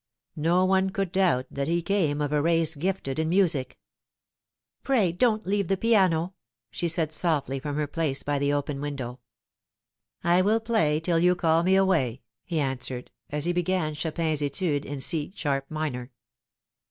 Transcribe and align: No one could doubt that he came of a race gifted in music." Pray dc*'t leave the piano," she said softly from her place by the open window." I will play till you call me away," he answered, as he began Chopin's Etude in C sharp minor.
No 0.41 0.65
one 0.65 0.89
could 0.89 1.11
doubt 1.11 1.45
that 1.51 1.67
he 1.67 1.83
came 1.83 2.21
of 2.23 2.31
a 2.31 2.41
race 2.41 2.73
gifted 2.73 3.19
in 3.19 3.29
music." 3.29 3.77
Pray 4.83 5.13
dc*'t 5.13 5.45
leave 5.45 5.67
the 5.67 5.77
piano," 5.77 6.33
she 6.71 6.87
said 6.87 7.11
softly 7.13 7.59
from 7.59 7.75
her 7.75 7.85
place 7.85 8.23
by 8.23 8.39
the 8.39 8.51
open 8.51 8.81
window." 8.81 9.19
I 10.23 10.41
will 10.41 10.59
play 10.59 10.99
till 10.99 11.19
you 11.19 11.35
call 11.35 11.61
me 11.61 11.75
away," 11.75 12.23
he 12.43 12.59
answered, 12.59 13.11
as 13.29 13.45
he 13.45 13.53
began 13.53 13.93
Chopin's 13.93 14.41
Etude 14.41 14.85
in 14.85 15.01
C 15.01 15.33
sharp 15.35 15.69
minor. 15.69 16.09